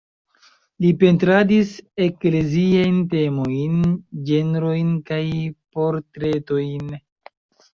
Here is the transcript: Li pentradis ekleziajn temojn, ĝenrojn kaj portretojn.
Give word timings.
Li 0.83 0.89
pentradis 1.01 1.73
ekleziajn 2.05 2.97
temojn, 3.11 3.77
ĝenrojn 4.31 4.91
kaj 5.11 5.23
portretojn. 5.77 6.91